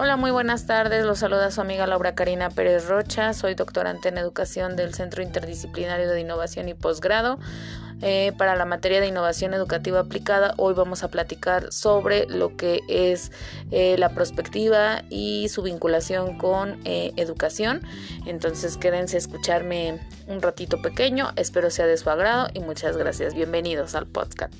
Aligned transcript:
Hola, 0.00 0.16
muy 0.16 0.30
buenas 0.30 0.64
tardes. 0.64 1.04
Los 1.04 1.18
saluda 1.18 1.50
su 1.50 1.60
amiga 1.60 1.84
Laura 1.84 2.14
Karina 2.14 2.50
Pérez 2.50 2.86
Rocha. 2.86 3.32
Soy 3.32 3.56
doctorante 3.56 4.08
en 4.08 4.16
educación 4.16 4.76
del 4.76 4.94
Centro 4.94 5.24
Interdisciplinario 5.24 6.08
de 6.08 6.20
Innovación 6.20 6.68
y 6.68 6.74
Posgrado. 6.74 7.40
Eh, 8.00 8.32
para 8.38 8.54
la 8.54 8.64
materia 8.64 9.00
de 9.00 9.08
innovación 9.08 9.54
educativa 9.54 9.98
aplicada, 9.98 10.54
hoy 10.56 10.72
vamos 10.74 11.02
a 11.02 11.08
platicar 11.08 11.72
sobre 11.72 12.26
lo 12.26 12.56
que 12.56 12.78
es 12.88 13.32
eh, 13.72 13.96
la 13.98 14.10
prospectiva 14.10 15.02
y 15.10 15.48
su 15.48 15.62
vinculación 15.62 16.38
con 16.38 16.78
eh, 16.84 17.12
educación. 17.16 17.82
Entonces, 18.24 18.76
quédense 18.76 19.16
a 19.16 19.18
escucharme 19.18 19.98
un 20.28 20.40
ratito 20.40 20.80
pequeño. 20.80 21.32
Espero 21.34 21.70
sea 21.70 21.88
de 21.88 21.96
su 21.96 22.08
agrado 22.08 22.46
y 22.54 22.60
muchas 22.60 22.96
gracias. 22.96 23.34
Bienvenidos 23.34 23.96
al 23.96 24.06
podcast. 24.06 24.54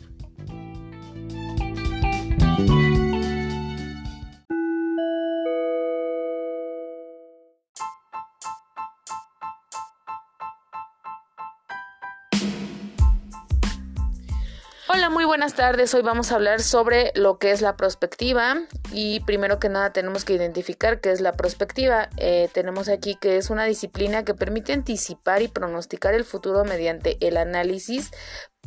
Hola, 14.98 15.10
muy 15.10 15.24
buenas 15.24 15.54
tardes. 15.54 15.94
Hoy 15.94 16.02
vamos 16.02 16.32
a 16.32 16.34
hablar 16.34 16.60
sobre 16.60 17.12
lo 17.14 17.38
que 17.38 17.52
es 17.52 17.60
la 17.60 17.76
prospectiva 17.76 18.56
y 18.90 19.20
primero 19.20 19.60
que 19.60 19.68
nada 19.68 19.92
tenemos 19.92 20.24
que 20.24 20.32
identificar 20.32 21.00
qué 21.00 21.12
es 21.12 21.20
la 21.20 21.34
prospectiva. 21.34 22.08
Eh, 22.16 22.50
tenemos 22.52 22.88
aquí 22.88 23.14
que 23.14 23.36
es 23.36 23.48
una 23.48 23.64
disciplina 23.64 24.24
que 24.24 24.34
permite 24.34 24.72
anticipar 24.72 25.40
y 25.40 25.46
pronosticar 25.46 26.14
el 26.14 26.24
futuro 26.24 26.64
mediante 26.64 27.16
el 27.24 27.36
análisis 27.36 28.10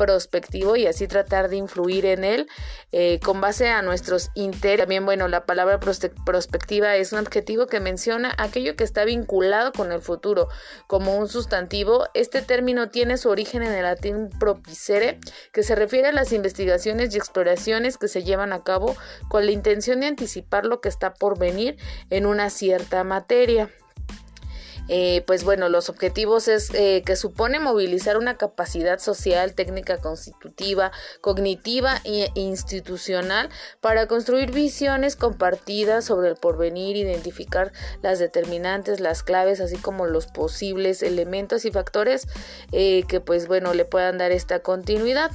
prospectivo 0.02 0.76
y 0.76 0.88
así 0.88 1.08
tratar 1.08 1.48
de 1.48 1.58
influir 1.58 2.08
en 2.08 2.24
él 2.24 2.48
eh, 2.92 3.20
con 3.24 3.40
base 3.40 3.70
a 3.70 3.84
nuestros 3.84 4.32
intereses. 4.34 4.82
También, 4.82 5.06
bueno, 5.06 5.28
la 5.28 5.46
palabra 5.46 5.80
prospectiva 5.80 6.96
es 6.96 7.14
un 7.14 7.20
adjetivo 7.20 7.68
que 7.68 7.80
menciona 7.80 8.34
aquello 8.40 8.76
que 8.76 8.84
está 8.84 9.06
vinculado 9.06 9.72
con 9.74 9.92
el 9.92 10.02
futuro 10.02 10.48
como 10.88 11.18
un 11.18 11.28
sustantivo. 11.28 12.08
Este 12.16 12.42
término 12.42 12.90
tiene 12.90 13.18
su 13.18 13.30
origen 13.30 13.62
en 13.62 13.74
el 13.74 13.84
latín 13.84 14.32
propicere, 14.40 15.20
que 15.54 15.62
se 15.62 15.76
refiere 15.76 16.08
a 16.08 16.14
las 16.14 16.32
investigaciones 16.32 17.14
y 17.14 17.18
exploraciones 17.18 18.00
que 18.00 18.08
se 18.08 18.24
llevan 18.24 18.54
a 18.54 18.64
cabo 18.64 18.96
con 19.30 19.46
la 19.46 19.52
intención 19.52 20.00
de 20.00 20.08
anticipar 20.08 20.66
lo 20.66 20.82
que 20.82 20.90
está 20.90 21.14
por 21.14 21.38
venir 21.38 21.78
en 22.10 22.26
una 22.26 22.50
cierta 22.50 23.04
materia. 23.04 23.70
Eh, 24.94 25.24
pues 25.26 25.46
bueno, 25.46 25.70
los 25.70 25.88
objetivos 25.88 26.50
es 26.50 26.70
eh, 26.74 27.02
que 27.06 27.16
supone 27.16 27.62
movilizar 27.62 28.18
una 28.18 28.36
capacidad 28.36 29.00
social, 29.00 29.54
técnica 29.54 30.00
constitutiva, 30.00 30.92
cognitiva 31.22 32.02
e 32.04 32.30
institucional 32.36 33.50
para 33.80 34.08
construir 34.08 34.52
visiones 34.52 35.16
compartidas 35.16 36.04
sobre 36.04 36.28
el 36.28 36.36
porvenir, 36.36 36.98
identificar 36.98 37.72
las 38.02 38.20
determinantes, 38.20 39.00
las 39.00 39.24
claves, 39.24 39.62
así 39.62 39.78
como 39.78 40.08
los 40.08 40.28
posibles 40.28 41.04
elementos 41.04 41.64
y 41.64 41.72
factores 41.72 42.28
eh, 42.74 43.06
que 43.08 43.22
pues 43.22 43.48
bueno 43.48 43.74
le 43.74 43.86
puedan 43.86 44.18
dar 44.18 44.34
esta 44.34 44.60
continuidad. 44.60 45.32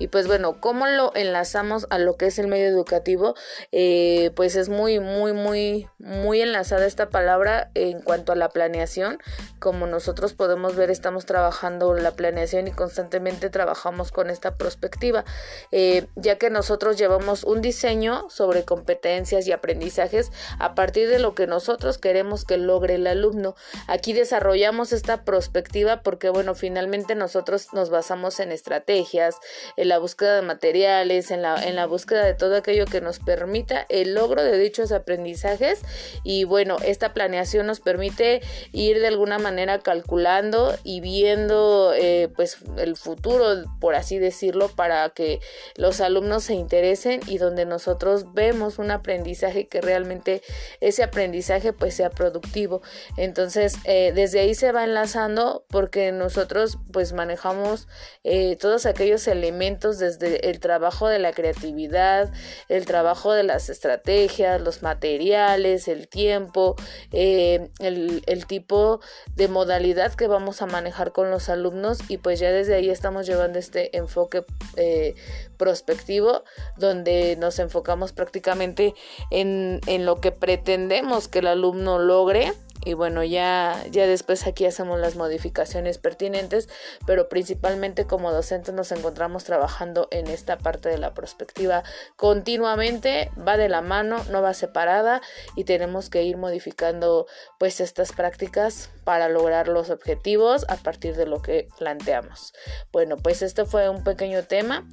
Y 0.00 0.08
pues 0.08 0.26
bueno, 0.26 0.60
¿cómo 0.60 0.86
lo 0.86 1.14
enlazamos 1.14 1.86
a 1.90 1.98
lo 1.98 2.16
que 2.16 2.26
es 2.26 2.38
el 2.38 2.46
medio 2.48 2.66
educativo? 2.66 3.34
Eh, 3.70 4.30
pues 4.34 4.56
es 4.56 4.70
muy, 4.70 4.98
muy, 4.98 5.34
muy, 5.34 5.88
muy 5.98 6.40
enlazada 6.40 6.86
esta 6.86 7.10
palabra 7.10 7.70
en 7.74 8.00
cuanto 8.00 8.32
a 8.32 8.34
la 8.34 8.48
planeación. 8.48 9.18
Como 9.58 9.86
nosotros 9.86 10.32
podemos 10.32 10.74
ver, 10.74 10.90
estamos 10.90 11.26
trabajando 11.26 11.92
la 11.92 12.12
planeación 12.12 12.66
y 12.66 12.72
constantemente 12.72 13.50
trabajamos 13.50 14.10
con 14.10 14.30
esta 14.30 14.56
perspectiva, 14.56 15.26
eh, 15.70 16.06
ya 16.16 16.38
que 16.38 16.48
nosotros 16.48 16.96
llevamos 16.96 17.44
un 17.44 17.60
diseño 17.60 18.30
sobre 18.30 18.64
competencias 18.64 19.46
y 19.46 19.52
aprendizajes 19.52 20.32
a 20.58 20.74
partir 20.74 21.10
de 21.10 21.18
lo 21.18 21.34
que 21.34 21.46
nosotros 21.46 21.98
queremos 21.98 22.46
que 22.46 22.56
logre 22.56 22.94
el 22.94 23.06
alumno. 23.06 23.54
Aquí 23.86 24.14
desarrollamos 24.14 24.94
esta 24.94 25.24
perspectiva 25.24 26.00
porque, 26.02 26.30
bueno, 26.30 26.54
finalmente 26.54 27.14
nosotros 27.14 27.68
nos 27.74 27.90
basamos 27.90 28.40
en 28.40 28.50
estrategias, 28.50 29.36
en 29.76 29.89
la 29.90 29.98
búsqueda 29.98 30.36
de 30.36 30.42
materiales, 30.42 31.32
en 31.32 31.42
la, 31.42 31.66
en 31.66 31.74
la 31.74 31.84
búsqueda 31.84 32.24
de 32.24 32.34
todo 32.34 32.54
aquello 32.54 32.86
que 32.86 33.00
nos 33.00 33.18
permita 33.18 33.86
el 33.88 34.14
logro 34.14 34.40
de 34.40 34.56
dichos 34.56 34.92
aprendizajes 34.92 35.80
y 36.22 36.44
bueno, 36.44 36.76
esta 36.84 37.12
planeación 37.12 37.66
nos 37.66 37.80
permite 37.80 38.40
ir 38.70 39.00
de 39.00 39.08
alguna 39.08 39.40
manera 39.40 39.80
calculando 39.80 40.76
y 40.84 41.00
viendo 41.00 41.92
eh, 41.92 42.28
pues 42.36 42.58
el 42.78 42.94
futuro, 42.94 43.64
por 43.80 43.96
así 43.96 44.20
decirlo, 44.20 44.68
para 44.68 45.08
que 45.10 45.40
los 45.74 46.00
alumnos 46.00 46.44
se 46.44 46.54
interesen 46.54 47.20
y 47.26 47.38
donde 47.38 47.66
nosotros 47.66 48.32
vemos 48.32 48.78
un 48.78 48.92
aprendizaje 48.92 49.66
que 49.66 49.80
realmente 49.80 50.40
ese 50.80 51.02
aprendizaje 51.02 51.72
pues 51.72 51.94
sea 51.94 52.10
productivo. 52.10 52.80
Entonces, 53.16 53.74
eh, 53.84 54.12
desde 54.14 54.38
ahí 54.38 54.54
se 54.54 54.70
va 54.70 54.84
enlazando 54.84 55.64
porque 55.68 56.12
nosotros 56.12 56.78
pues 56.92 57.12
manejamos 57.12 57.88
eh, 58.22 58.54
todos 58.54 58.86
aquellos 58.86 59.26
elementos 59.26 59.79
desde 59.80 60.50
el 60.50 60.60
trabajo 60.60 61.08
de 61.08 61.18
la 61.18 61.32
creatividad, 61.32 62.30
el 62.68 62.84
trabajo 62.84 63.32
de 63.32 63.42
las 63.42 63.68
estrategias, 63.68 64.60
los 64.60 64.82
materiales, 64.82 65.88
el 65.88 66.08
tiempo, 66.08 66.76
eh, 67.12 67.70
el, 67.78 68.46
tipo 68.46 69.00
de 69.36 69.48
modalidad 69.48 70.14
que 70.14 70.26
vamos 70.26 70.60
a 70.60 70.66
manejar 70.66 71.12
con 71.12 71.30
los 71.30 71.48
alumnos. 71.48 71.98
Y 72.08 72.18
pues 72.18 72.40
ya 72.40 72.50
desde 72.50 72.74
ahí 72.74 72.90
estamos 72.90 73.26
llevando 73.26 73.58
este 73.58 73.96
enfoque 73.96 74.44
eh, 74.76 75.14
prospectivo 75.56 76.44
donde 76.76 77.36
nos 77.36 77.58
enfocamos 77.58 78.12
prácticamente 78.12 78.94
en, 79.30 79.80
en 79.86 80.04
lo 80.04 80.20
que 80.20 80.32
pretendemos 80.32 81.28
que 81.28 81.40
el 81.40 81.46
alumno 81.46 81.98
logre 81.98 82.52
y 82.84 82.94
bueno 82.94 83.22
ya 83.24 83.84
ya 83.90 84.06
después 84.06 84.46
aquí 84.46 84.66
hacemos 84.66 84.98
las 84.98 85.16
modificaciones 85.16 85.98
pertinentes 85.98 86.68
pero 87.06 87.28
principalmente 87.28 88.06
como 88.06 88.32
docentes 88.32 88.74
nos 88.74 88.92
encontramos 88.92 89.44
trabajando 89.44 90.08
en 90.10 90.28
esta 90.28 90.58
parte 90.58 90.88
de 90.88 90.98
la 90.98 91.12
perspectiva 91.14 91.82
continuamente 92.16 93.30
va 93.36 93.56
de 93.56 93.68
la 93.68 93.82
mano 93.82 94.22
no 94.30 94.42
va 94.42 94.54
separada 94.54 95.20
y 95.56 95.64
tenemos 95.64 96.10
que 96.10 96.22
ir 96.22 96.36
modificando 96.36 97.26
pues 97.58 97.80
estas 97.80 98.12
prácticas 98.12 98.90
para 99.04 99.28
lograr 99.28 99.68
los 99.68 99.90
objetivos 99.90 100.64
a 100.68 100.76
partir 100.76 101.16
de 101.16 101.26
lo 101.26 101.42
que 101.42 101.68
planteamos. 101.78 102.52
Bueno 102.92 103.16
pues 103.16 103.42
este 103.42 103.64
fue 103.64 103.88
un 103.88 104.04
pequeño 104.04 104.44
tema 104.44 104.86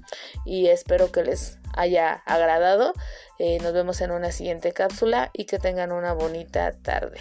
y 0.46 0.68
espero 0.68 1.12
que 1.12 1.24
les 1.24 1.58
haya 1.74 2.14
agradado. 2.26 2.94
Eh, 3.40 3.60
nos 3.62 3.74
vemos 3.74 4.02
en 4.02 4.12
una 4.12 4.32
siguiente 4.32 4.72
cápsula 4.72 5.30
y 5.34 5.46
que 5.46 5.60
tengan 5.60 5.92
una 5.92 6.14
bonita 6.14 6.72
tarde 6.72 7.20